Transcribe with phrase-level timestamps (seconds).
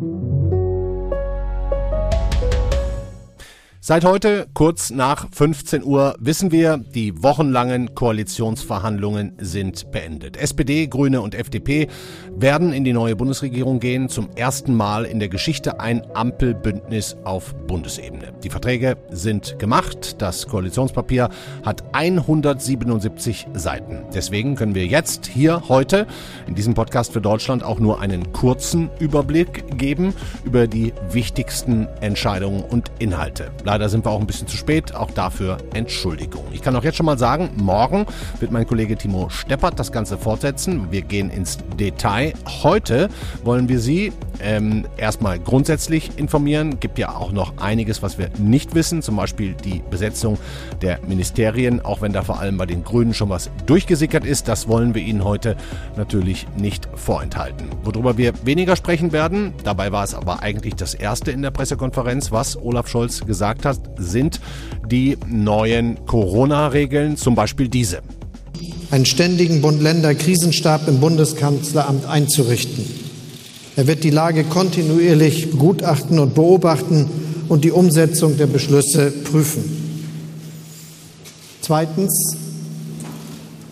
[0.00, 0.39] Thank you.
[3.90, 10.36] Seit heute, kurz nach 15 Uhr, wissen wir, die wochenlangen Koalitionsverhandlungen sind beendet.
[10.36, 11.88] SPD, Grüne und FDP
[12.32, 14.08] werden in die neue Bundesregierung gehen.
[14.08, 18.32] Zum ersten Mal in der Geschichte ein Ampelbündnis auf Bundesebene.
[18.44, 20.22] Die Verträge sind gemacht.
[20.22, 21.28] Das Koalitionspapier
[21.64, 24.04] hat 177 Seiten.
[24.14, 26.06] Deswegen können wir jetzt hier heute
[26.46, 30.14] in diesem Podcast für Deutschland auch nur einen kurzen Überblick geben
[30.44, 33.50] über die wichtigsten Entscheidungen und Inhalte.
[33.64, 34.94] Leider Leider sind wir auch ein bisschen zu spät.
[34.94, 36.44] Auch dafür Entschuldigung.
[36.52, 38.04] Ich kann auch jetzt schon mal sagen, morgen
[38.38, 40.88] wird mein Kollege Timo Steppert das Ganze fortsetzen.
[40.90, 42.34] Wir gehen ins Detail.
[42.62, 43.08] Heute
[43.42, 44.12] wollen wir Sie
[44.42, 46.78] ähm, erstmal grundsätzlich informieren.
[46.78, 49.00] Gibt ja auch noch einiges, was wir nicht wissen.
[49.00, 50.36] Zum Beispiel die Besetzung
[50.82, 54.46] der Ministerien, auch wenn da vor allem bei den Grünen schon was durchgesickert ist.
[54.46, 55.56] Das wollen wir Ihnen heute
[55.96, 57.70] natürlich nicht vorenthalten.
[57.82, 62.30] Worüber wir weniger sprechen werden, dabei war es aber eigentlich das erste in der Pressekonferenz,
[62.30, 64.40] was Olaf Scholz gesagt hat hast, sind
[64.90, 68.00] die neuen Corona-Regeln, zum Beispiel diese.
[68.90, 72.84] Einen ständigen Bund-Länder-Krisenstab im Bundeskanzleramt einzurichten.
[73.76, 77.08] Er wird die Lage kontinuierlich begutachten und beobachten
[77.48, 79.64] und die Umsetzung der Beschlüsse prüfen.
[81.60, 82.36] Zweitens,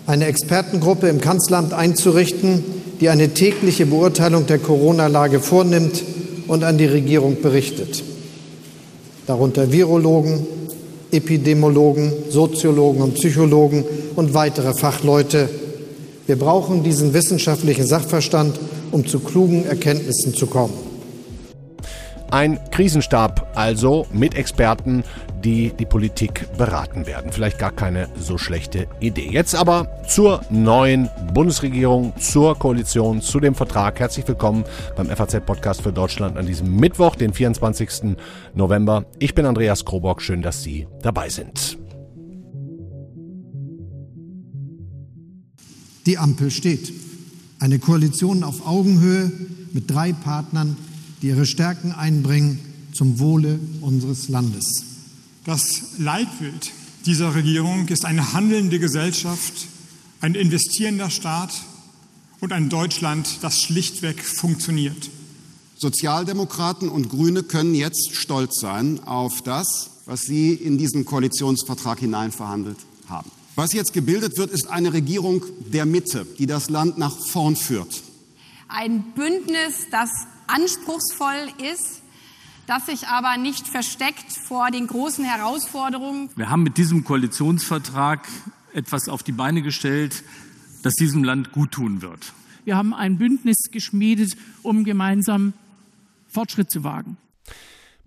[0.07, 2.63] eine Expertengruppe im Kanzleramt einzurichten,
[3.01, 6.05] die eine tägliche Beurteilung der Corona-Lage vornimmt
[6.47, 8.05] und an die Regierung berichtet
[9.29, 10.47] darunter Virologen,
[11.13, 13.85] Epidemiologen, Soziologen und Psychologen
[14.17, 15.49] und weitere Fachleute.
[16.27, 18.59] Wir brauchen diesen wissenschaftlichen Sachverstand,
[18.91, 20.73] um zu klugen Erkenntnissen zu kommen.
[22.31, 25.05] Ein Krisenstab also mit Experten,
[25.45, 27.33] die die Politik beraten werden.
[27.33, 29.29] Vielleicht gar keine so schlechte Idee.
[29.31, 34.01] Jetzt aber zur neuen Bundesregierung, zur Koalition, zu dem Vertrag.
[34.01, 34.65] Herzlich willkommen
[34.97, 38.17] beim FAZ-Podcast für Deutschland an diesem Mittwoch, den 24.
[38.55, 39.07] November.
[39.19, 40.23] Ich bin Andreas Krobock.
[40.23, 41.79] Schön, dass Sie dabei sind.
[46.07, 46.93] Die Ampel steht.
[47.61, 49.31] Eine Koalition auf Augenhöhe
[49.73, 50.77] mit drei Partnern,
[51.21, 52.61] die ihre Stärken einbringen
[52.93, 54.88] zum Wohle unseres Landes.
[55.49, 56.73] Das Leitbild
[57.07, 59.55] dieser Regierung ist eine handelnde Gesellschaft,
[60.21, 61.55] ein investierender Staat
[62.41, 65.09] und ein Deutschland, das schlichtweg funktioniert.
[65.79, 72.77] Sozialdemokraten und Grüne können jetzt stolz sein auf das, was sie in diesen Koalitionsvertrag hineinverhandelt
[73.09, 73.31] haben.
[73.57, 78.03] Was jetzt gebildet wird, ist eine Regierung der Mitte, die das Land nach vorn führt.
[78.69, 80.11] Ein Bündnis, das
[80.47, 82.03] anspruchsvoll ist,
[82.69, 86.29] das sich aber nicht versteckt vor den großen Herausforderungen.
[86.37, 88.29] Wir haben mit diesem Koalitionsvertrag
[88.75, 90.23] etwas auf die Beine gestellt,
[90.83, 92.35] das diesem Land gut tun wird.
[92.65, 95.55] Wir haben ein Bündnis geschmiedet, um gemeinsam
[96.29, 97.17] Fortschritt zu wagen.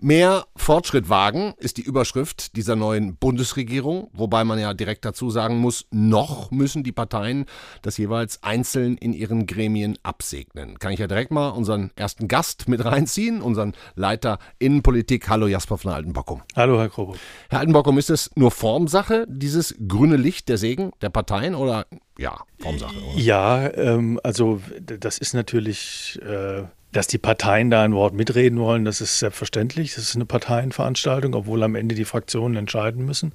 [0.04, 5.60] Mehr Fortschritt wagen ist die Überschrift dieser neuen Bundesregierung, wobei man ja direkt dazu sagen
[5.60, 7.46] muss, noch müssen die Parteien
[7.84, 10.80] das jeweils einzeln in ihren Gremien absegnen.
[10.80, 15.30] Kann ich ja direkt mal unseren ersten Gast mit reinziehen, unseren Leiter Innenpolitik.
[15.30, 16.42] Hallo Jasper von Altenbockum.
[16.56, 17.16] Hallo Herr Krobo.
[17.52, 21.86] Herr Altenbockum, ist es nur Formsache, dieses grüne Licht der Segen der Parteien oder
[22.22, 22.96] ja, Formsache?
[22.96, 23.20] Oder?
[23.20, 28.84] Ja, ähm, also das ist natürlich äh, dass die Parteien da ein Wort mitreden wollen,
[28.84, 29.96] das ist selbstverständlich.
[29.96, 33.34] Das ist eine Parteienveranstaltung, obwohl am Ende die Fraktionen entscheiden müssen.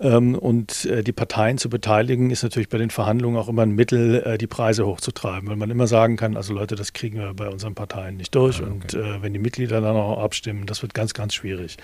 [0.00, 3.70] Ähm, und äh, die Parteien zu beteiligen, ist natürlich bei den Verhandlungen auch immer ein
[3.70, 7.32] Mittel, äh, die Preise hochzutreiben, weil man immer sagen kann, also Leute, das kriegen wir
[7.32, 8.60] bei unseren Parteien nicht durch.
[8.60, 8.72] Ah, okay.
[8.72, 11.78] Und äh, wenn die Mitglieder dann auch abstimmen, das wird ganz, ganz schwierig.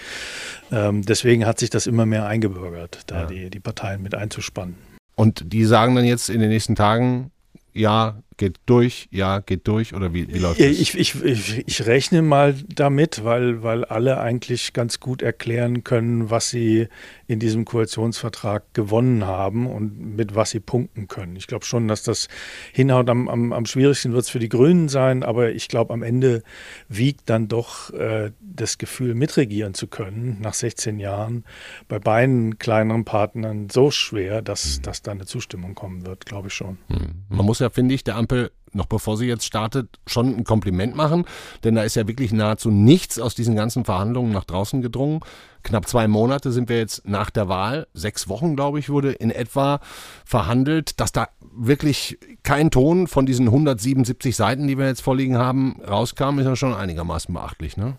[0.70, 3.26] Ähm, deswegen hat sich das immer mehr eingebürgert, da ja.
[3.26, 4.87] die, die Parteien mit einzuspannen.
[5.18, 7.32] Und die sagen dann jetzt in den nächsten Tagen,
[7.72, 10.66] ja, geht durch, ja, geht durch oder wie, wie läuft das?
[10.66, 16.30] Ich, ich, ich, ich rechne mal damit, weil, weil alle eigentlich ganz gut erklären können,
[16.30, 16.88] was sie
[17.26, 21.36] in diesem Koalitionsvertrag gewonnen haben und mit was sie punkten können.
[21.36, 22.28] Ich glaube schon, dass das
[22.72, 23.10] hinhaut.
[23.10, 26.42] Am, am, am schwierigsten wird es für die Grünen sein, aber ich glaube, am Ende
[26.88, 31.44] wiegt dann doch äh, das Gefühl, mitregieren zu können nach 16 Jahren
[31.88, 34.82] bei beiden kleineren Partnern so schwer, dass, mhm.
[34.82, 36.78] dass da eine Zustimmung kommen wird, glaube ich schon.
[36.88, 37.24] Mhm.
[37.28, 38.27] Man muss ja, finde ich, der Ampel
[38.72, 41.24] noch bevor sie jetzt startet, schon ein Kompliment machen,
[41.64, 45.20] denn da ist ja wirklich nahezu nichts aus diesen ganzen Verhandlungen nach draußen gedrungen.
[45.62, 49.30] Knapp zwei Monate sind wir jetzt nach der Wahl, sechs Wochen, glaube ich, wurde in
[49.30, 49.80] etwa
[50.24, 55.80] verhandelt, dass da wirklich kein Ton von diesen 177 Seiten, die wir jetzt vorliegen haben,
[55.86, 57.98] rauskam, ist ja schon einigermaßen beachtlich, ne?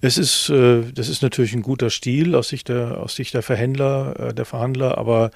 [0.00, 3.42] Es ist, äh, das ist natürlich ein guter Stil aus Sicht der, aus Sicht der
[3.42, 5.30] Verhändler, äh, der Verhandler, aber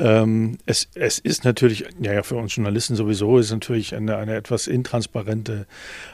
[0.00, 4.36] Ähm, es, es ist natürlich, ja, ja, für uns Journalisten sowieso, ist natürlich eine, eine
[4.36, 5.66] etwas intransparente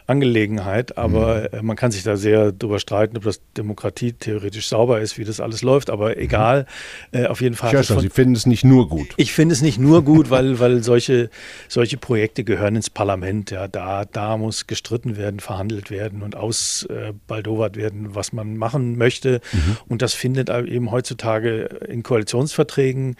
[0.07, 1.67] Angelegenheit, aber mhm.
[1.67, 5.39] man kann sich da sehr drüber streiten, ob das Demokratie theoretisch sauber ist, wie das
[5.39, 6.23] alles läuft, aber mhm.
[6.23, 6.67] egal.
[7.13, 7.75] Äh, auf jeden Fall.
[7.75, 9.09] Ja, schon, Sie finden es nicht nur gut.
[9.19, 11.29] Ich finde es nicht nur gut, weil, weil solche,
[11.69, 13.51] solche Projekte gehören ins Parlament.
[13.51, 18.97] Ja, da, da muss gestritten werden, verhandelt werden und ausbaldowert äh, werden, was man machen
[18.97, 19.41] möchte.
[19.53, 19.77] Mhm.
[19.89, 23.17] Und das findet eben heutzutage in Koalitionsverträgen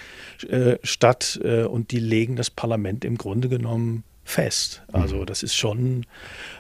[0.49, 4.83] äh, statt äh, und die legen das Parlament im Grunde genommen fest.
[4.93, 5.27] Also mhm.
[5.27, 6.07] das ist schon,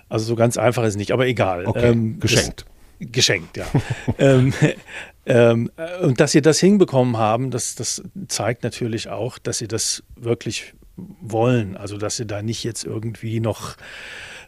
[0.08, 1.67] also so ganz einfach ist es nicht, aber egal.
[1.67, 1.91] Okay.
[1.91, 2.67] Ähm, geschenkt.
[3.00, 3.67] Das, geschenkt, ja.
[4.19, 4.52] ähm,
[5.26, 5.70] ähm,
[6.02, 10.75] und dass sie das hinbekommen haben, das, das zeigt natürlich auch, dass sie das wirklich
[10.97, 11.76] wollen.
[11.76, 13.76] Also dass sie da nicht jetzt irgendwie noch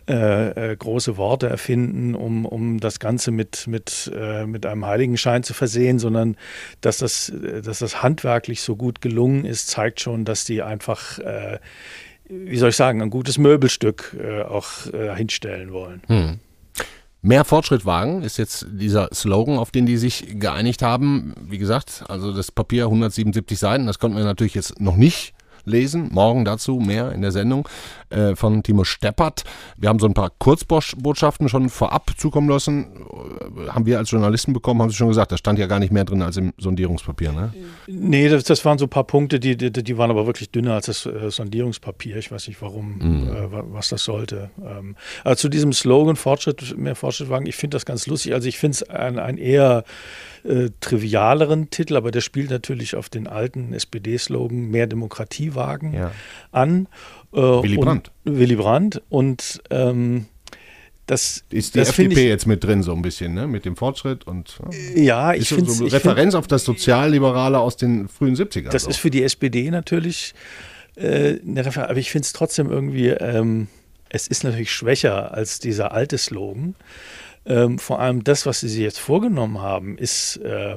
[0.08, 5.42] äh, äh, große Worte erfinden, um, um das Ganze mit, mit, äh, mit einem Heiligenschein
[5.42, 6.36] zu versehen, sondern
[6.80, 7.32] dass das,
[7.64, 11.58] dass das handwerklich so gut gelungen ist, zeigt schon, dass die einfach äh,
[12.28, 16.02] wie soll ich sagen, ein gutes Möbelstück äh, auch äh, hinstellen wollen.
[16.06, 16.40] Hm.
[17.22, 21.34] Mehr Fortschritt wagen ist jetzt dieser Slogan, auf den die sich geeinigt haben.
[21.48, 26.08] Wie gesagt, also das Papier 177 Seiten, das konnten wir natürlich jetzt noch nicht lesen.
[26.12, 27.68] Morgen dazu mehr in der Sendung
[28.10, 29.44] äh, von Timo Steppert.
[29.76, 33.06] Wir haben so ein paar Kurzbotschaften schon vorab zukommen lassen.
[33.66, 35.92] Äh, haben wir als Journalisten bekommen, haben Sie schon gesagt, da stand ja gar nicht
[35.92, 37.52] mehr drin als im Sondierungspapier, ne?
[37.86, 40.74] Nee, das, das waren so ein paar Punkte, die, die, die, waren aber wirklich dünner
[40.74, 42.16] als das äh, Sondierungspapier.
[42.16, 43.28] Ich weiß nicht, warum, mhm.
[43.28, 44.50] äh, was das sollte.
[44.64, 48.34] Ähm, aber zu diesem Slogan Fortschritt, mehr Fortschritt wagen, ich finde das ganz lustig.
[48.34, 49.84] Also ich finde es ein, ein eher
[50.44, 56.12] äh, trivialeren Titel, aber der spielt natürlich auf den alten SPD-Slogan Mehr Demokratie wagen ja.
[56.52, 56.88] an.
[57.36, 58.10] Äh, Willy Brandt.
[58.24, 59.02] Willy Brandt.
[59.08, 60.26] Und ähm,
[61.06, 63.46] das ist die das FDP ich, jetzt mit drin so ein bisschen, ne?
[63.46, 64.58] mit dem Fortschritt und
[64.96, 68.70] ja, ich finde so eine Referenz find, auf das Sozialliberale aus den frühen 70ern.
[68.70, 68.90] Das auch.
[68.90, 70.34] ist für die SPD natürlich
[70.96, 73.68] äh, eine Referenz, aber ich finde es trotzdem irgendwie, ähm,
[74.08, 76.74] es ist natürlich schwächer als dieser alte Slogan.
[77.44, 80.76] Ähm, vor allem das, was sie sich jetzt vorgenommen haben, ist äh,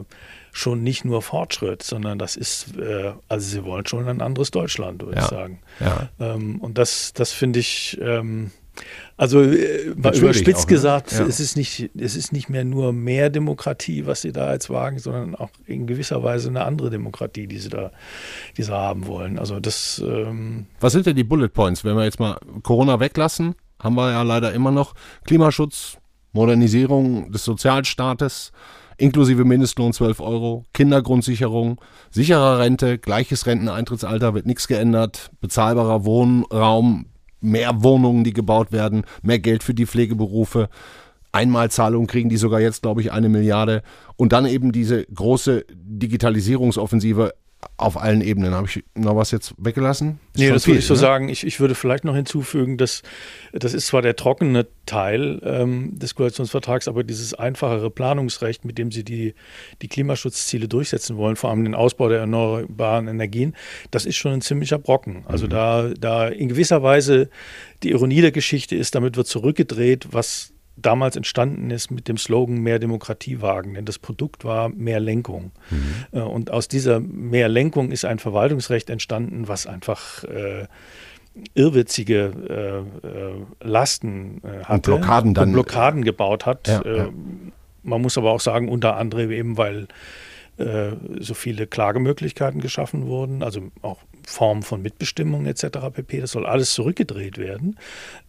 [0.51, 5.01] schon nicht nur Fortschritt, sondern das ist, äh, also sie wollen schon ein anderes Deutschland,
[5.01, 5.24] würde ja.
[5.24, 5.60] ich sagen.
[5.80, 6.10] Ja.
[6.19, 8.51] Ähm, und das, das finde ich, ähm,
[9.18, 10.68] also äh, überspitzt auch, ne?
[10.68, 11.25] gesagt, ja.
[11.25, 15.00] es, ist nicht, es ist nicht mehr nur mehr Demokratie, was sie da jetzt wagen,
[15.00, 17.92] sondern auch in gewisser Weise eine andere Demokratie, die sie da,
[18.57, 19.38] die sie haben wollen.
[19.38, 20.01] Also das.
[20.06, 23.56] Ähm was sind denn die Bullet Points, wenn wir jetzt mal Corona weglassen?
[23.81, 24.94] Haben wir ja leider immer noch
[25.25, 25.98] Klimaschutz,
[26.34, 28.51] Modernisierung des Sozialstaates,
[29.00, 31.80] inklusive Mindestlohn 12 Euro, Kindergrundsicherung,
[32.12, 37.06] sichere Rente, gleiches Renteneintrittsalter wird nichts geändert, bezahlbarer Wohnraum,
[37.42, 40.69] mehr Wohnungen, die gebaut werden, mehr Geld für die Pflegeberufe.
[41.31, 43.84] Einmalzahlungen kriegen die sogar jetzt, glaube ich, eine Milliarde.
[44.18, 47.34] Und dann eben diese große Digitalisierungsoffensive
[47.77, 48.53] auf allen Ebenen.
[48.53, 50.19] Habe ich noch was jetzt weggelassen?
[50.33, 51.00] Ist nee, das viel, würde ich so ne?
[51.00, 51.29] sagen.
[51.29, 53.01] Ich, ich würde vielleicht noch hinzufügen, dass
[53.51, 58.91] das ist zwar der trockene Teil ähm, des Koalitionsvertrags, aber dieses einfachere Planungsrecht, mit dem
[58.91, 59.33] sie die,
[59.81, 63.56] die Klimaschutzziele durchsetzen wollen, vor allem den Ausbau der erneuerbaren Energien,
[63.91, 65.23] das ist schon ein ziemlicher Brocken.
[65.27, 65.51] Also mhm.
[65.51, 67.29] da, da in gewisser Weise
[67.83, 72.59] die Ironie der Geschichte ist, damit wird zurückgedreht, was damals entstanden ist mit dem Slogan
[72.61, 73.73] Mehr Demokratie wagen.
[73.73, 75.51] Denn das Produkt war mehr Lenkung.
[75.69, 76.05] Mhm.
[76.11, 80.67] Äh, und aus dieser mehr Lenkung ist ein Verwaltungsrecht entstanden, was einfach äh,
[81.53, 86.67] irrwitzige äh, äh Lasten äh, hatte und Blockaden, dann, und Blockaden gebaut hat.
[86.67, 87.05] Ja, ja.
[87.05, 87.09] Äh,
[87.83, 89.88] man muss aber auch sagen, unter anderem eben, weil
[91.21, 95.89] so viele Klagemöglichkeiten geschaffen wurden, also auch Form von Mitbestimmung etc.
[95.91, 96.21] pp.
[96.21, 97.77] Das soll alles zurückgedreht werden.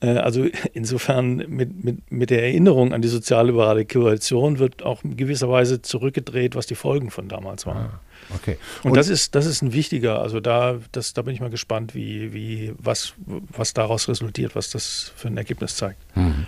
[0.01, 5.19] Äh, also insofern mit, mit, mit der Erinnerung an die sozialliberale Koalition wird auch in
[5.19, 7.91] gewisser Weise zurückgedreht, was die Folgen von damals waren.
[7.91, 8.01] Ah,
[8.35, 8.57] okay.
[8.83, 11.51] Und, Und, das ist, das ist ein wichtiger, also da, das, da bin ich mal
[11.51, 16.01] gespannt, wie, wie, was, was daraus resultiert, was das für ein Ergebnis zeigt.
[16.17, 16.47] Mhm.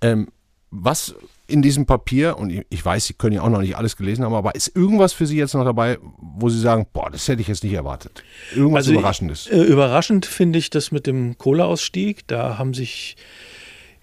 [0.00, 0.28] Ähm,
[0.70, 1.14] was
[1.46, 4.34] in diesem Papier, und ich weiß, Sie können ja auch noch nicht alles gelesen haben,
[4.34, 7.48] aber ist irgendwas für Sie jetzt noch dabei, wo Sie sagen, boah, das hätte ich
[7.48, 8.22] jetzt nicht erwartet?
[8.54, 9.46] Irgendwas also, Überraschendes?
[9.48, 12.26] Äh, überraschend finde ich das mit dem Kohleausstieg.
[12.26, 13.16] Da haben sich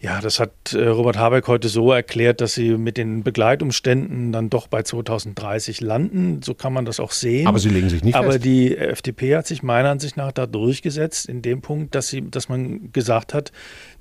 [0.01, 4.49] ja, das hat äh, Robert Habeck heute so erklärt, dass sie mit den Begleitumständen dann
[4.49, 6.41] doch bei 2030 landen.
[6.41, 7.47] So kann man das auch sehen.
[7.47, 8.45] Aber sie legen sich nicht Aber fest.
[8.45, 12.47] die FDP hat sich meiner Ansicht nach da durchgesetzt in dem Punkt, dass sie, dass
[12.47, 13.51] man gesagt hat,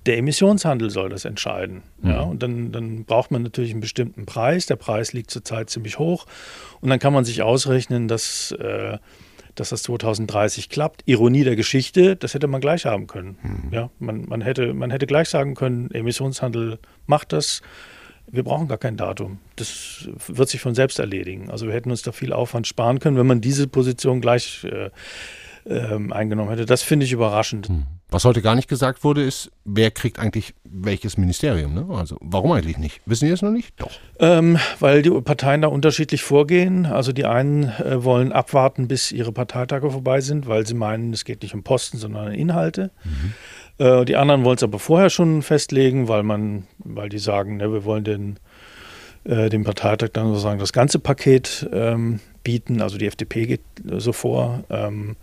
[0.06, 1.82] der Emissionshandel soll das entscheiden.
[2.00, 2.10] Mhm.
[2.10, 4.66] Ja, und dann, dann braucht man natürlich einen bestimmten Preis.
[4.66, 6.26] Der Preis liegt zurzeit ziemlich hoch.
[6.80, 8.98] Und dann kann man sich ausrechnen, dass äh,
[9.60, 11.02] dass das 2030 klappt.
[11.06, 13.38] Ironie der Geschichte, das hätte man gleich haben können.
[13.42, 13.72] Mhm.
[13.72, 17.62] Ja, man, man, hätte, man hätte gleich sagen können, Emissionshandel macht das.
[18.30, 19.38] Wir brauchen gar kein Datum.
[19.56, 21.50] Das wird sich von selbst erledigen.
[21.50, 24.90] Also wir hätten uns da viel Aufwand sparen können, wenn man diese Position gleich äh,
[25.66, 26.66] ähm, eingenommen hätte.
[26.66, 27.68] Das finde ich überraschend.
[27.68, 27.86] Hm.
[28.10, 31.74] Was heute gar nicht gesagt wurde, ist, wer kriegt eigentlich welches Ministerium?
[31.74, 31.86] Ne?
[31.90, 33.02] Also warum eigentlich nicht?
[33.04, 33.74] Wissen Sie es noch nicht?
[33.78, 33.90] Doch.
[34.18, 36.86] Ähm, weil die Parteien da unterschiedlich vorgehen.
[36.86, 41.26] Also die einen äh, wollen abwarten, bis ihre Parteitage vorbei sind, weil sie meinen, es
[41.26, 42.90] geht nicht um Posten, sondern um Inhalte.
[43.04, 43.34] Mhm.
[43.84, 47.70] Äh, die anderen wollen es aber vorher schon festlegen, weil man, weil die sagen, ne,
[47.72, 48.38] wir wollen den,
[49.28, 52.80] äh, dem Parteitag dann sozusagen das ganze Paket ähm, bieten.
[52.80, 54.64] Also die FDP geht so vor.
[54.70, 55.16] Ähm,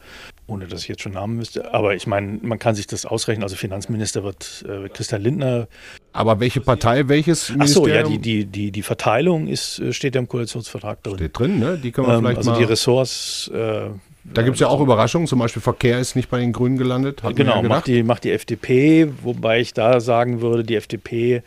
[0.48, 1.74] ohne dass ich jetzt schon Namen müsste.
[1.74, 3.42] Aber ich meine, man kann sich das ausrechnen.
[3.44, 5.68] Also Finanzminister wird äh, Christian Lindner.
[6.14, 7.96] Aber welche Partei, welches Ministerium?
[7.98, 11.16] Ach so, ja, die, die, die, die Verteilung ist, äh, steht ja im Koalitionsvertrag drin.
[11.16, 11.80] Steht drin, ne?
[11.80, 12.56] Die können wir ähm, vielleicht also mal...
[12.58, 13.48] Also die Ressorts...
[13.54, 13.90] Äh,
[14.34, 17.22] da gibt es ja auch Überraschungen, zum Beispiel Verkehr ist nicht bei den Grünen gelandet.
[17.36, 21.44] Genau, ja macht, die, macht die FDP, wobei ich da sagen würde, die FDP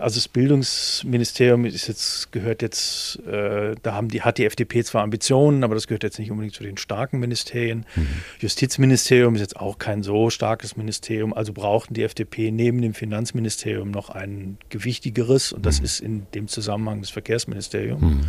[0.00, 5.02] also das Bildungsministerium ist jetzt, gehört jetzt, äh, da haben die, hat die FDP zwar
[5.02, 7.84] Ambitionen, aber das gehört jetzt nicht unbedingt zu den starken Ministerien.
[7.94, 8.06] Mhm.
[8.40, 13.90] Justizministerium ist jetzt auch kein so starkes Ministerium, also brauchten die FDP neben dem Finanzministerium
[13.90, 15.84] noch ein gewichtigeres und das mhm.
[15.84, 18.00] ist in dem Zusammenhang das Verkehrsministerium.
[18.00, 18.20] Mhm.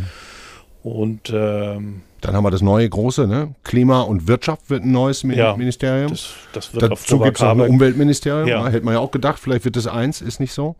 [0.84, 3.54] Und ähm, dann haben wir das neue große, ne?
[3.64, 6.10] Klima und Wirtschaft wird ein neues ja, Ministerium.
[6.10, 8.46] Das, das wird Dazu gibt es auch ein Umweltministerium.
[8.46, 8.68] Ja.
[8.68, 10.76] Hätte man ja auch gedacht, vielleicht wird das eins, ist nicht so.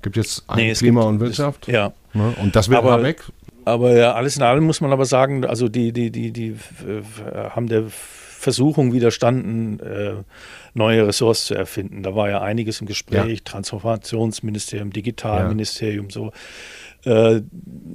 [0.00, 1.66] Gibt jetzt ein nee, Klima gibt, und Wirtschaft.
[1.66, 1.92] Ist, ja.
[2.14, 2.34] Ne?
[2.40, 3.24] Und das wird aber, weg.
[3.64, 6.50] Aber ja, alles in allem muss man aber sagen, also die, die, die, die
[6.86, 10.12] äh, haben der Versuchung widerstanden, äh,
[10.74, 12.04] neue Ressorts zu erfinden.
[12.04, 13.44] Da war ja einiges im Gespräch, ja.
[13.44, 16.30] Transformationsministerium, Digitalministerium, so.
[17.04, 17.42] Äh,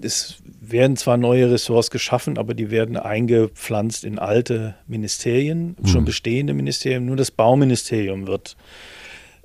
[0.01, 5.87] es werden zwar neue Ressorts geschaffen, aber die werden eingepflanzt in alte Ministerien, mhm.
[5.87, 7.05] schon bestehende Ministerien.
[7.05, 8.55] Nur das Bauministerium wird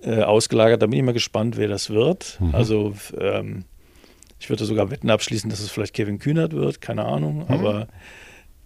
[0.02, 0.80] äh, ausgelagert.
[0.80, 2.38] Da bin ich mal gespannt, wer das wird.
[2.40, 2.54] Mhm.
[2.54, 3.64] Also ähm,
[4.38, 7.46] ich würde sogar Wetten abschließen, dass es vielleicht Kevin Kühnert wird, keine Ahnung, mhm.
[7.48, 7.88] aber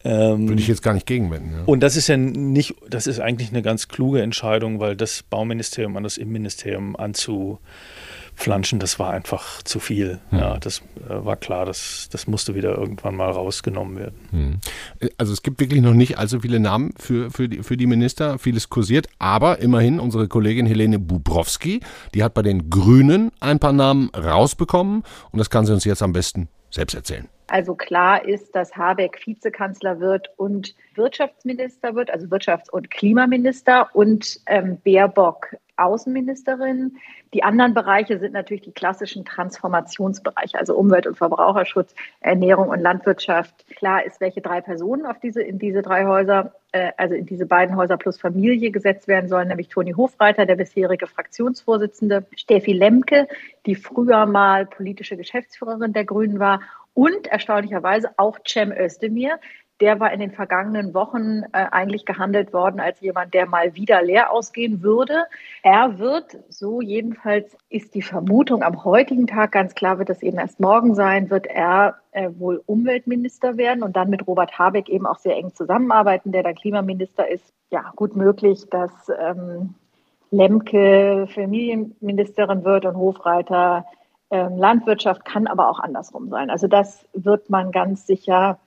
[0.05, 1.53] ähm, würde ich jetzt gar nicht gegenwenden.
[1.53, 1.63] Ja.
[1.65, 5.97] Und das ist ja nicht, das ist eigentlich eine ganz kluge Entscheidung, weil das Bauministerium
[5.97, 7.61] an das Innenministerium anzu
[8.35, 10.19] Flanschen, das war einfach zu viel.
[10.31, 10.39] Hm.
[10.39, 14.15] Ja, das äh, war klar, das, das musste wieder irgendwann mal rausgenommen werden.
[14.31, 15.11] Hm.
[15.19, 18.39] Also es gibt wirklich noch nicht allzu viele Namen für, für, die, für die Minister,
[18.39, 21.81] vieles kursiert, aber immerhin unsere Kollegin Helene Bubrowski,
[22.15, 26.03] die hat bei den Grünen ein paar Namen rausbekommen und das kann sie uns jetzt
[26.03, 27.29] am besten selbst erzählen.
[27.49, 34.41] Also klar ist, dass Habeck Vizekanzler wird und Wirtschaftsminister wird, also Wirtschafts- und Klimaminister und
[34.47, 36.97] ähm, Baerbock Außenministerin.
[37.35, 43.67] Die anderen Bereiche sind natürlich die klassischen Transformationsbereiche, also Umwelt- und Verbraucherschutz, Ernährung und Landwirtschaft.
[43.77, 47.47] Klar ist, welche drei Personen auf diese, in diese drei Häuser, äh, also in diese
[47.47, 53.29] beiden Häuser plus Familie gesetzt werden sollen, nämlich Toni Hofreiter, der bisherige Fraktionsvorsitzende, Steffi Lemke,
[53.67, 56.61] die früher mal politische Geschäftsführerin der Grünen war
[56.95, 59.39] und erstaunlicherweise auch Cem Özdemir,
[59.83, 64.01] der war in den vergangenen Wochen äh, eigentlich gehandelt worden als jemand, der mal wieder
[64.01, 65.25] leer ausgehen würde.
[65.65, 70.39] Er wird, so jedenfalls ist die Vermutung am heutigen Tag, ganz klar wird es eben
[70.39, 75.05] erst morgen sein, wird er äh, wohl Umweltminister werden und dann mit Robert Habeck eben
[75.05, 77.53] auch sehr eng zusammenarbeiten, der dann Klimaminister ist.
[77.71, 79.75] Ja, gut möglich, dass ähm,
[80.31, 83.85] Lemke Familienministerin wird und Hofreiter
[84.31, 86.51] ähm, Landwirtschaft, kann aber auch andersrum sein.
[86.51, 88.61] Also das wird man ganz sicher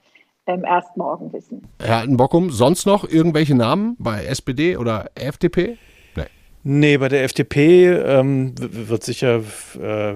[0.48, 1.68] ähm, erst morgen wissen.
[1.80, 5.78] Herr Altenbockum, sonst noch irgendwelche Namen bei SPD oder FDP?
[6.16, 6.24] Nee,
[6.64, 9.42] nee bei der FDP ähm, wird sicher
[9.80, 10.14] äh,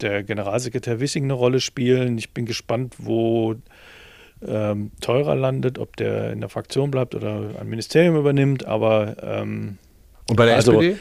[0.00, 2.18] der Generalsekretär Wissing eine Rolle spielen.
[2.18, 3.54] Ich bin gespannt, wo
[4.46, 8.66] ähm, Teurer landet, ob der in der Fraktion bleibt oder ein Ministerium übernimmt.
[8.66, 9.78] Aber ähm,
[10.28, 10.96] und bei der also, SPD?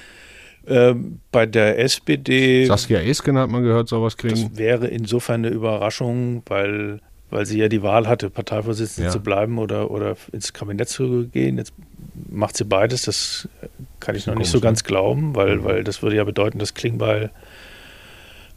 [0.65, 0.95] Äh,
[1.31, 2.65] bei der SPD.
[2.65, 4.49] Saskia Esken hat man gehört, sowas kriegen.
[4.49, 7.01] Das wäre insofern eine Überraschung, weil
[7.33, 9.11] weil sie ja die Wahl hatte, Parteivorsitzende ja.
[9.11, 11.57] zu bleiben oder, oder ins Kabinett zu gehen.
[11.57, 11.73] Jetzt
[12.29, 13.03] macht sie beides.
[13.03, 13.49] Das
[13.99, 14.87] kann ich noch nicht so ganz ne?
[14.87, 15.63] glauben, weil, mhm.
[15.63, 17.31] weil das würde ja bedeuten, dass Klingbeil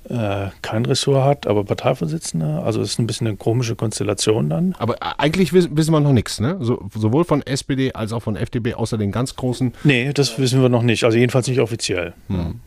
[0.09, 2.63] äh, kein Ressort hat, aber Parteivorsitzender.
[2.65, 4.75] Also es ist ein bisschen eine komische Konstellation dann.
[4.79, 6.59] Aber eigentlich wissen, wissen wir noch nichts, ne?
[6.61, 9.73] So, sowohl von SPD als auch von FDP, außer den ganz großen.
[9.85, 11.05] Nee, das wissen wir noch nicht.
[11.05, 12.13] Also jedenfalls nicht offiziell.
[12.29, 12.61] Hm.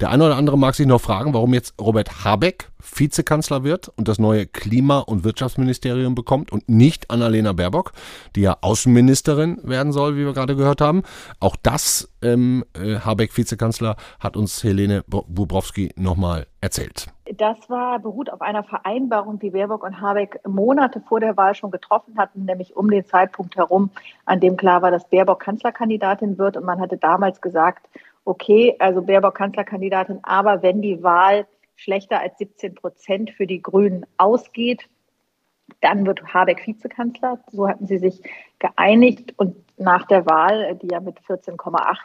[0.00, 4.08] Der eine oder andere mag sich noch fragen, warum jetzt Robert Habeck Vizekanzler wird und
[4.08, 7.92] das neue Klima- und Wirtschaftsministerium bekommt und nicht Annalena Baerbock,
[8.34, 11.02] die ja Außenministerin werden soll, wie wir gerade gehört haben.
[11.40, 17.06] Auch das, ähm, äh, Habeck Vizekanzler, hat uns Helene Bubrowski nochmal erzählt.
[17.34, 21.70] Das war, beruht auf einer Vereinbarung, die Baerbock und Habeck Monate vor der Wahl schon
[21.70, 23.90] getroffen hatten, nämlich um den Zeitpunkt herum,
[24.26, 26.56] an dem klar war, dass Baerbock Kanzlerkandidatin wird.
[26.56, 27.88] Und man hatte damals gesagt,
[28.26, 34.04] okay, also Baerbock Kanzlerkandidatin, aber wenn die Wahl schlechter als 17 Prozent für die Grünen
[34.18, 34.88] ausgeht,
[35.80, 37.38] dann wird Habeck Vizekanzler.
[37.52, 38.22] So hatten sie sich
[38.58, 39.34] geeinigt.
[39.36, 41.96] Und nach der Wahl, die ja mit 14,8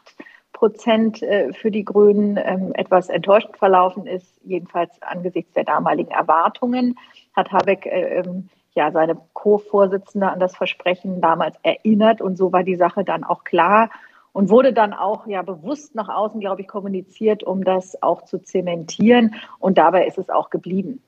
[0.53, 6.97] Prozent äh, für die Grünen ähm, etwas enttäuschend verlaufen ist, jedenfalls angesichts der damaligen Erwartungen,
[7.35, 12.21] hat Habeck äh, ähm, ja seine Co-Vorsitzende an das Versprechen damals erinnert.
[12.21, 13.89] Und so war die Sache dann auch klar
[14.33, 18.39] und wurde dann auch ja bewusst nach außen, glaube ich, kommuniziert, um das auch zu
[18.39, 19.35] zementieren.
[19.59, 21.01] Und dabei ist es auch geblieben.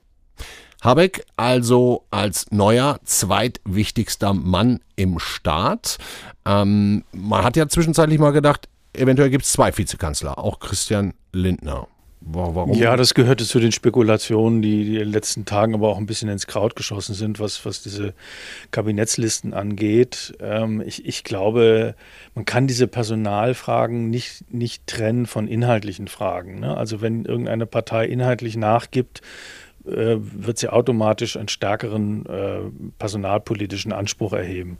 [0.82, 5.98] Habeck also als neuer zweitwichtigster Mann im Staat.
[6.44, 11.88] Ähm, man hat ja zwischenzeitlich mal gedacht, eventuell gibt es zwei Vizekanzler, auch Christian Lindner.
[12.26, 12.72] Warum?
[12.72, 16.06] Ja, das gehörte zu den Spekulationen, die, die in den letzten Tagen aber auch ein
[16.06, 18.14] bisschen ins Kraut geschossen sind, was, was diese
[18.70, 20.34] Kabinettslisten angeht.
[20.40, 21.94] Ähm, ich, ich glaube,
[22.34, 26.60] man kann diese Personalfragen nicht, nicht trennen von inhaltlichen Fragen.
[26.60, 26.74] Ne?
[26.74, 29.20] Also wenn irgendeine Partei inhaltlich nachgibt,
[29.86, 32.60] äh, wird sie automatisch einen stärkeren äh,
[32.98, 34.78] personalpolitischen Anspruch erheben.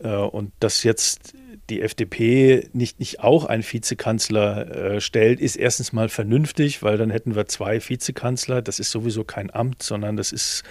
[0.00, 1.34] Äh, und dass jetzt
[1.70, 7.10] die FDP nicht, nicht auch einen Vizekanzler äh, stellt, ist erstens mal vernünftig, weil dann
[7.10, 8.62] hätten wir zwei Vizekanzler.
[8.62, 10.64] Das ist sowieso kein Amt, sondern das ist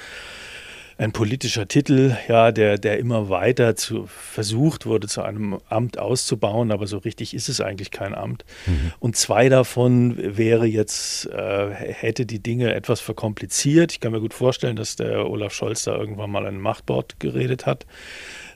[0.98, 6.72] ein politischer Titel, ja, der, der immer weiter zu, versucht wurde, zu einem Amt auszubauen,
[6.72, 8.46] aber so richtig ist es eigentlich kein Amt.
[8.68, 8.94] Mhm.
[9.00, 13.92] Und zwei davon wäre jetzt, äh, hätte die Dinge etwas verkompliziert.
[13.92, 17.66] Ich kann mir gut vorstellen, dass der Olaf Scholz da irgendwann mal ein Machtwort geredet
[17.66, 17.86] hat.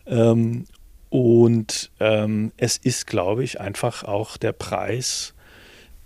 [0.05, 0.65] Ähm,
[1.09, 5.33] und ähm, es ist, glaube ich, einfach auch der Preis,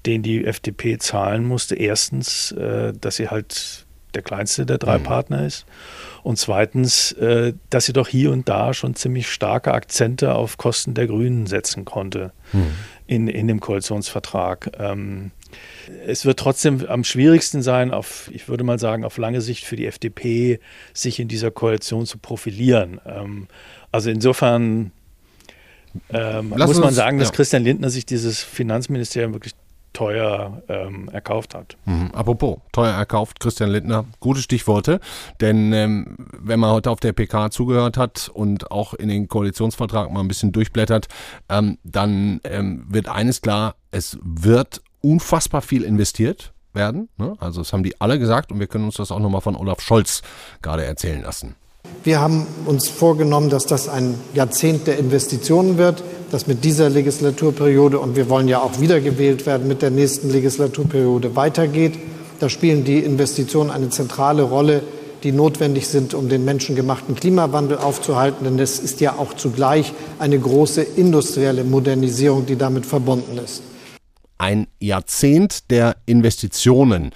[0.06, 1.76] den die FDP zahlen musste.
[1.76, 5.04] Erstens, äh, dass sie halt der kleinste der drei mhm.
[5.04, 5.66] Partner ist.
[6.24, 10.94] Und zweitens, äh, dass sie doch hier und da schon ziemlich starke Akzente auf Kosten
[10.94, 12.74] der Grünen setzen konnte mhm.
[13.08, 14.72] in, in dem Koalitionsvertrag.
[14.78, 15.32] Ähm,
[16.06, 19.76] es wird trotzdem am schwierigsten sein, auf, ich würde mal sagen, auf lange Sicht für
[19.76, 20.60] die FDP,
[20.94, 23.00] sich in dieser Koalition zu profilieren.
[23.06, 23.48] Ähm,
[23.92, 24.92] also insofern
[26.10, 27.36] ähm, muss man sagen, dass ja.
[27.36, 29.54] Christian Lindner sich dieses Finanzministerium wirklich
[29.94, 31.76] teuer ähm, erkauft hat.
[31.86, 32.12] Mhm.
[32.14, 35.00] Apropos, teuer erkauft, Christian Lindner, gute Stichworte,
[35.42, 40.10] denn ähm, wenn man heute auf der PK zugehört hat und auch in den Koalitionsvertrag
[40.12, 41.08] mal ein bisschen durchblättert,
[41.50, 47.10] ähm, dann ähm, wird eines klar, es wird unfassbar viel investiert werden.
[47.18, 47.34] Ne?
[47.40, 49.82] Also das haben die alle gesagt und wir können uns das auch nochmal von Olaf
[49.82, 50.22] Scholz
[50.62, 51.56] gerade erzählen lassen.
[52.04, 58.00] Wir haben uns vorgenommen, dass das ein Jahrzehnt der Investitionen wird, dass mit dieser Legislaturperiode,
[58.00, 62.00] und wir wollen ja auch wiedergewählt werden, mit der nächsten Legislaturperiode weitergeht.
[62.40, 64.84] Da spielen die Investitionen eine zentrale Rolle,
[65.24, 68.46] die notwendig sind, um den menschengemachten Klimawandel aufzuhalten.
[68.46, 73.62] Denn es ist ja auch zugleich eine große industrielle Modernisierung, die damit verbunden ist.
[74.42, 77.12] Ein Jahrzehnt der Investitionen.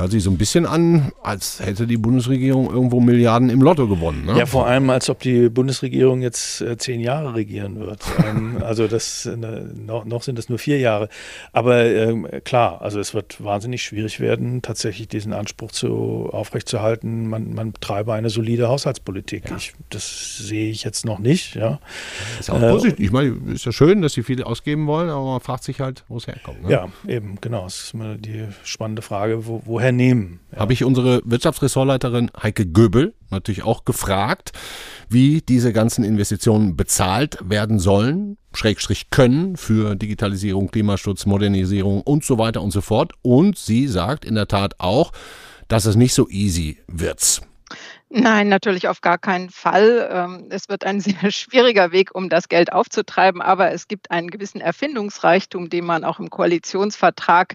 [0.00, 4.24] Hört sich so ein bisschen an, als hätte die Bundesregierung irgendwo Milliarden im Lotto gewonnen.
[4.24, 4.38] Ne?
[4.38, 8.02] Ja, vor allem, als ob die Bundesregierung jetzt äh, zehn Jahre regieren wird.
[8.26, 11.10] ähm, also das äh, noch, noch, sind es nur vier Jahre.
[11.52, 17.28] Aber ähm, klar, also es wird wahnsinnig schwierig werden, tatsächlich diesen Anspruch zu, aufrechtzuerhalten.
[17.28, 19.50] Man, man betreibe eine solide Haushaltspolitik.
[19.50, 19.56] Ja.
[19.56, 21.56] Ich, das sehe ich jetzt noch nicht.
[21.56, 21.78] Ja.
[22.38, 23.00] Ist ja auch äh, positiv.
[23.00, 26.04] Ich meine, ist ja schön, dass sie viel ausgeben wollen, aber man fragt sich halt,
[26.08, 26.62] wo es herkommt.
[26.62, 26.70] Ne?
[26.70, 27.64] Ja, eben, genau.
[27.64, 30.40] Das ist immer die spannende Frage, wo, woher übernehmen.
[30.52, 30.60] Ja.
[30.60, 34.52] Habe ich unsere Wirtschaftsressortleiterin Heike Göbel natürlich auch gefragt,
[35.08, 42.38] wie diese ganzen Investitionen bezahlt werden sollen, Schrägstrich können für Digitalisierung, Klimaschutz, Modernisierung und so
[42.38, 43.12] weiter und so fort.
[43.22, 45.12] Und sie sagt in der Tat auch,
[45.68, 47.42] dass es nicht so easy wird.
[48.12, 50.08] Nein, natürlich auf gar keinen Fall.
[50.12, 54.30] Ähm, es wird ein sehr schwieriger Weg, um das Geld aufzutreiben, aber es gibt einen
[54.30, 57.54] gewissen Erfindungsreichtum, den man auch im Koalitionsvertrag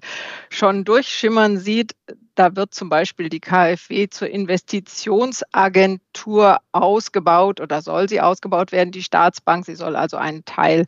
[0.49, 1.91] schon durchschimmern sieht.
[2.35, 9.03] Da wird zum Beispiel die KfW zur Investitionsagentur ausgebaut oder soll sie ausgebaut werden, die
[9.03, 9.65] Staatsbank.
[9.65, 10.85] Sie soll also einen Teil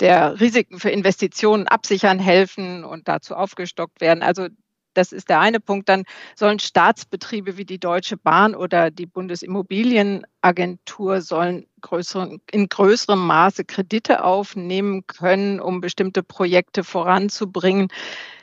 [0.00, 4.22] der Risiken für Investitionen absichern helfen und dazu aufgestockt werden.
[4.22, 4.48] Also
[4.94, 5.88] das ist der eine Punkt.
[5.88, 6.04] Dann
[6.36, 14.24] sollen Staatsbetriebe wie die Deutsche Bahn oder die Bundesimmobilienagentur sollen größeren, in größerem Maße Kredite
[14.24, 17.88] aufnehmen können, um bestimmte Projekte voranzubringen.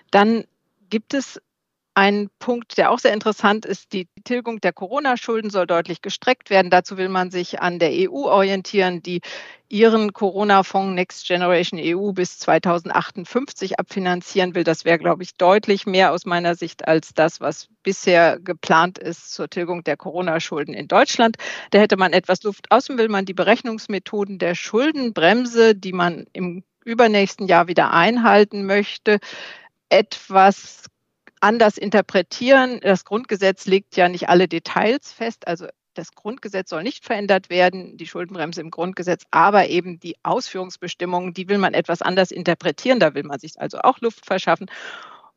[0.10, 0.46] Dann
[0.90, 1.40] gibt es
[2.00, 6.72] ein Punkt, der auch sehr interessant ist, die Tilgung der Corona-Schulden soll deutlich gestreckt werden.
[6.72, 9.20] Dazu will man sich an der EU orientieren, die
[9.68, 14.64] ihren Corona-Fonds Next Generation EU bis 2058 abfinanzieren will.
[14.64, 19.34] Das wäre, glaube ich, deutlich mehr aus meiner Sicht als das, was bisher geplant ist
[19.34, 21.36] zur Tilgung der Corona-Schulden in Deutschland.
[21.72, 22.72] Da hätte man etwas Luft.
[22.72, 29.20] Außerdem will man die Berechnungsmethoden der Schuldenbremse, die man im übernächsten Jahr wieder einhalten möchte,
[29.90, 30.89] etwas
[31.40, 32.80] anders interpretieren.
[32.82, 35.48] Das Grundgesetz legt ja nicht alle Details fest.
[35.48, 41.34] Also das Grundgesetz soll nicht verändert werden, die Schuldenbremse im Grundgesetz, aber eben die Ausführungsbestimmungen,
[41.34, 43.00] die will man etwas anders interpretieren.
[43.00, 44.68] Da will man sich also auch Luft verschaffen.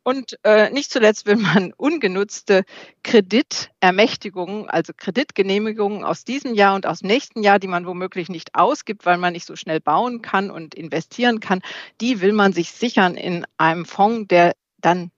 [0.04, 2.64] Und äh, nicht zuletzt will man ungenutzte
[3.04, 8.54] Kreditermächtigungen, also Kreditgenehmigungen aus diesem Jahr und aus dem nächsten Jahr, die man womöglich nicht
[8.54, 11.62] ausgibt, weil man nicht so schnell bauen kann und investieren kann,
[12.00, 15.12] die will man sich sichern in einem Fonds, der dann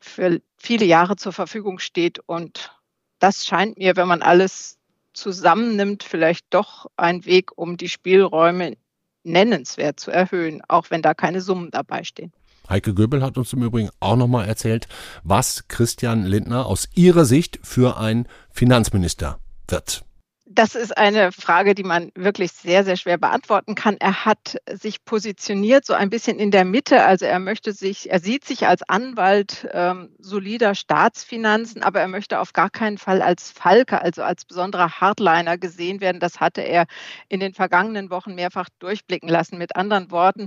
[0.00, 2.18] für viele Jahre zur Verfügung steht.
[2.26, 2.72] Und
[3.18, 4.78] das scheint mir, wenn man alles
[5.12, 8.76] zusammennimmt, vielleicht doch ein Weg, um die Spielräume
[9.24, 12.32] nennenswert zu erhöhen, auch wenn da keine Summen dabei stehen.
[12.68, 14.88] Heike Göbel hat uns im Übrigen auch nochmal erzählt,
[15.24, 20.04] was Christian Lindner aus ihrer Sicht für ein Finanzminister wird.
[20.50, 23.98] Das ist eine Frage, die man wirklich sehr, sehr schwer beantworten kann.
[24.00, 27.04] Er hat sich positioniert so ein bisschen in der Mitte.
[27.04, 32.40] Also er möchte sich, er sieht sich als Anwalt ähm, solider Staatsfinanzen, aber er möchte
[32.40, 36.18] auf gar keinen Fall als Falke, also als besonderer Hardliner gesehen werden.
[36.18, 36.86] Das hatte er
[37.28, 39.58] in den vergangenen Wochen mehrfach durchblicken lassen.
[39.58, 40.46] Mit anderen Worten,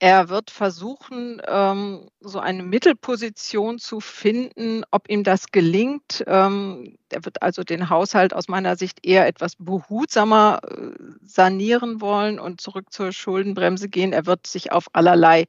[0.00, 4.84] er wird versuchen, ähm, so eine Mittelposition zu finden.
[4.90, 9.56] Ob ihm das gelingt, ähm, er wird also den Haushalt aus meiner Sicht eher etwas
[9.56, 14.12] behutsamer äh, sanieren wollen und zurück zur Schuldenbremse gehen.
[14.12, 15.46] Er wird sich auf allerlei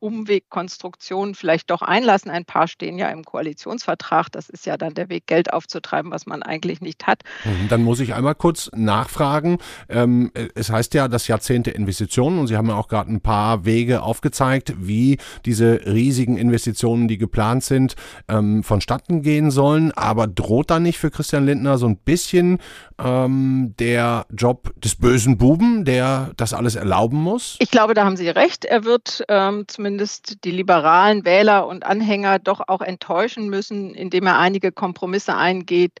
[0.00, 2.30] Umwegkonstruktionen vielleicht doch einlassen.
[2.30, 4.30] Ein paar stehen ja im Koalitionsvertrag.
[4.30, 7.22] Das ist ja dann der Weg, Geld aufzutreiben, was man eigentlich nicht hat.
[7.44, 9.58] Mhm, dann muss ich einmal kurz nachfragen.
[9.88, 13.64] Ähm, es heißt ja, das Jahrzehnte Investitionen und Sie haben ja auch gerade ein paar
[13.64, 17.96] Wege aufgezeigt, wie diese riesigen Investitionen, die geplant sind,
[18.28, 19.92] ähm, vonstatten gehen sollen.
[19.92, 22.58] Aber droht da nicht für Christian Lindner so ein bisschen
[23.02, 27.56] ähm, der Job des bösen Buben, der das alles erlauben muss?
[27.58, 28.64] Ich glaube, da haben Sie recht.
[28.64, 34.38] Er wird ähm, zumindest die liberalen Wähler und Anhänger doch auch enttäuschen müssen, indem er
[34.38, 36.00] einige Kompromisse eingeht,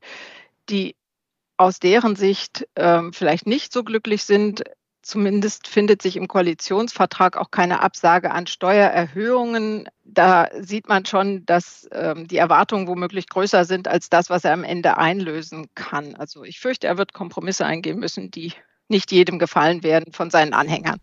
[0.68, 0.94] die
[1.56, 4.62] aus deren Sicht ähm, vielleicht nicht so glücklich sind.
[5.02, 9.88] Zumindest findet sich im Koalitionsvertrag auch keine Absage an Steuererhöhungen.
[10.04, 14.52] Da sieht man schon, dass ähm, die Erwartungen womöglich größer sind als das, was er
[14.52, 16.14] am Ende einlösen kann.
[16.14, 18.52] Also ich fürchte, er wird Kompromisse eingehen müssen, die
[18.88, 20.98] nicht jedem gefallen werden von seinen Anhängern.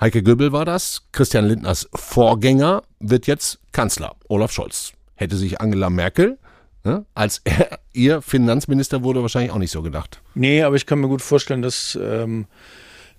[0.00, 1.06] Heike Göbel war das.
[1.12, 4.92] Christian Lindners Vorgänger wird jetzt Kanzler, Olaf Scholz.
[5.14, 6.38] Hätte sich Angela Merkel
[6.84, 10.20] ne, als er, ihr Finanzminister wurde, wahrscheinlich auch nicht so gedacht.
[10.34, 12.46] Nee, aber ich kann mir gut vorstellen, dass ähm,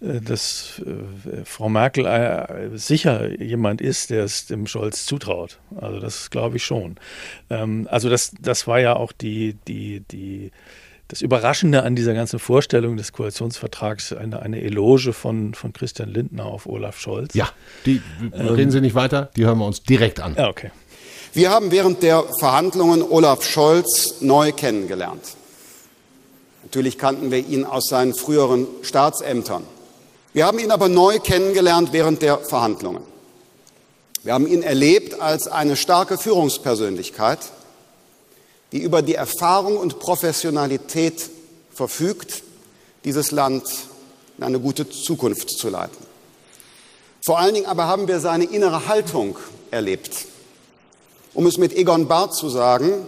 [0.01, 5.59] äh, dass äh, Frau Merkel äh, sicher jemand ist, der es dem Scholz zutraut.
[5.75, 6.95] Also das glaube ich schon.
[7.49, 10.51] Ähm, also das, das war ja auch die, die, die,
[11.07, 16.45] das Überraschende an dieser ganzen Vorstellung des Koalitionsvertrags, eine, eine Eloge von, von Christian Lindner
[16.45, 17.33] auf Olaf Scholz.
[17.35, 17.49] Ja,
[17.85, 18.01] die
[18.33, 20.35] ähm, reden Sie nicht weiter, die hören wir uns direkt an.
[20.35, 20.71] Ja, okay.
[21.33, 25.35] Wir haben während der Verhandlungen Olaf Scholz neu kennengelernt.
[26.63, 29.63] Natürlich kannten wir ihn aus seinen früheren Staatsämtern.
[30.33, 33.03] Wir haben ihn aber neu kennengelernt während der Verhandlungen.
[34.23, 37.39] Wir haben ihn erlebt als eine starke Führungspersönlichkeit,
[38.71, 41.29] die über die Erfahrung und Professionalität
[41.71, 42.43] verfügt,
[43.03, 43.63] dieses Land
[44.37, 46.05] in eine gute Zukunft zu leiten.
[47.23, 49.37] Vor allen Dingen aber haben wir seine innere Haltung
[49.71, 50.25] erlebt.
[51.33, 53.07] Um es mit Egon Barth zu sagen,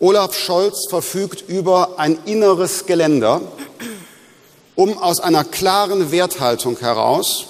[0.00, 3.40] Olaf Scholz verfügt über ein inneres Geländer,
[4.76, 7.46] um aus einer klaren Werthaltung heraus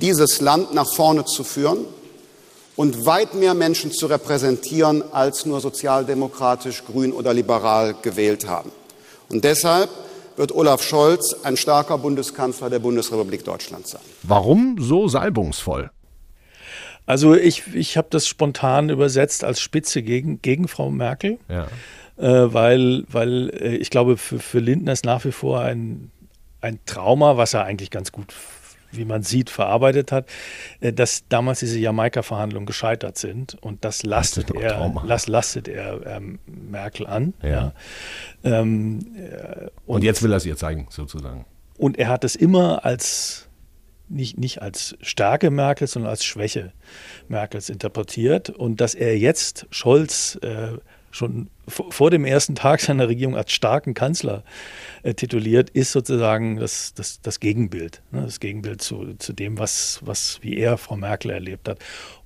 [0.00, 1.86] dieses Land nach vorne zu führen
[2.76, 8.70] und weit mehr Menschen zu repräsentieren, als nur sozialdemokratisch, grün oder liberal gewählt haben.
[9.28, 9.90] Und deshalb
[10.36, 14.00] wird Olaf Scholz ein starker Bundeskanzler der Bundesrepublik Deutschland sein.
[14.22, 15.90] Warum so salbungsvoll?
[17.04, 21.66] Also ich, ich habe das spontan übersetzt als Spitze gegen, gegen Frau Merkel, ja.
[22.16, 26.10] äh, weil, weil äh, ich glaube, für, für Lindner ist nach wie vor ein
[26.62, 28.32] ein Trauma, was er eigentlich ganz gut,
[28.92, 30.26] wie man sieht, verarbeitet hat,
[30.80, 33.56] äh, dass damals diese Jamaika-Verhandlungen gescheitert sind.
[33.60, 37.34] Und das lastet er, las, lastet er ähm, Merkel an.
[37.42, 37.48] Ja.
[37.48, 37.72] ja.
[38.44, 41.44] Ähm, äh, und, und, jetzt will er es ihr zeigen, sozusagen.
[41.78, 43.48] Und er hat es immer als
[44.08, 46.72] nicht, nicht als Stärke Merkels, sondern als Schwäche
[47.28, 48.50] Merkels interpretiert.
[48.50, 50.78] Und dass er jetzt Scholz äh,
[51.12, 54.42] schon vor dem ersten Tag seiner Regierung als starken Kanzler
[55.02, 58.02] äh, tituliert, ist sozusagen das, das, das Gegenbild.
[58.10, 58.22] Ne?
[58.22, 61.78] Das Gegenbild zu, zu dem, was, was, wie er Frau Merkel erlebt hat.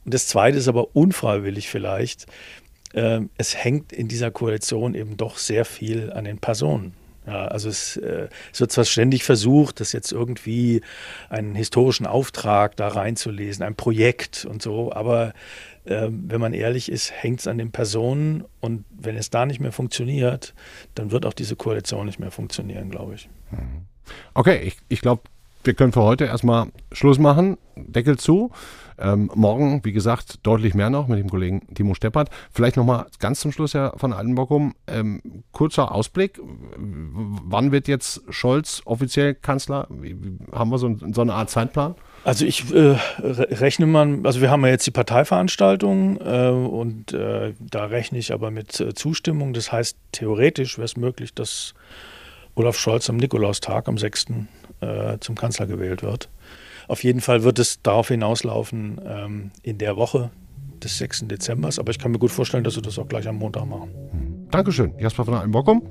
[0.04, 2.26] Und das Zweite ist aber unfreiwillig vielleicht,
[2.94, 6.94] äh, es hängt in dieser Koalition eben doch sehr viel an den Personen.
[7.26, 10.80] Ja, also es, äh, es, wird zwar ständig versucht, das jetzt irgendwie
[11.28, 15.32] einen historischen Auftrag da reinzulesen, ein Projekt und so, aber
[15.86, 19.60] äh, wenn man ehrlich ist, hängt es an den Personen und wenn es da nicht
[19.60, 20.54] mehr funktioniert,
[20.94, 23.28] dann wird auch diese Koalition nicht mehr funktionieren, glaube ich.
[23.50, 23.86] Mhm.
[24.34, 25.22] Okay, ich, ich glaube,
[25.66, 28.50] wir können für heute erstmal Schluss machen, Deckel zu.
[28.98, 32.30] Ähm, morgen, wie gesagt, deutlich mehr noch mit dem Kollegen Timo Steppert.
[32.50, 35.20] Vielleicht nochmal ganz zum Schluss, Herr von Altenbockum, ähm,
[35.52, 36.40] kurzer Ausblick.
[36.76, 39.88] Wann wird jetzt Scholz offiziell Kanzler?
[40.52, 41.94] Haben wir so, so, eine Art Zeitplan?
[42.24, 47.52] Also ich äh, rechne mal, also wir haben ja jetzt die Parteiveranstaltung äh, und äh,
[47.60, 49.52] da rechne ich aber mit äh, Zustimmung.
[49.52, 51.74] Das heißt, theoretisch wäre es möglich, dass
[52.56, 54.26] Olaf Scholz am Nikolaustag, am 6.
[54.80, 56.28] Äh, zum Kanzler gewählt wird.
[56.88, 60.30] Auf jeden Fall wird es darauf hinauslaufen ähm, in der Woche
[60.82, 61.28] des 6.
[61.28, 61.70] Dezember.
[61.78, 63.90] Aber ich kann mir gut vorstellen, dass wir das auch gleich am Montag machen.
[64.50, 65.82] Dankeschön, Jasper von Altenbockum.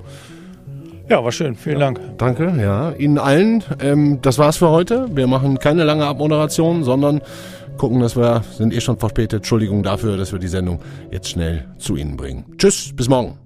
[1.08, 1.54] Ja, war schön.
[1.54, 2.00] Vielen ja, Dank.
[2.18, 2.90] Danke, ja.
[2.92, 3.62] Ihnen allen.
[3.80, 5.08] Ähm, das war's für heute.
[5.14, 7.20] Wir machen keine lange Abmoderation, sondern
[7.76, 9.38] gucken, dass wir, sind eh schon verspätet.
[9.38, 10.80] Entschuldigung dafür, dass wir die Sendung
[11.12, 12.44] jetzt schnell zu Ihnen bringen.
[12.58, 13.45] Tschüss, bis morgen.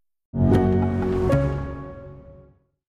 [0.33, 0.70] thank you.